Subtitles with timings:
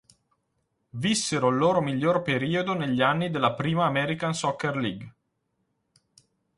[0.93, 5.13] Vissero il loro miglior periodo negli anni della prima American Soccer League.